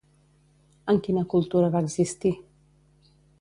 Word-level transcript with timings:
En 0.93 1.01
quina 1.07 1.23
cultura 1.33 1.69
va 1.77 1.83
existir? 1.87 2.33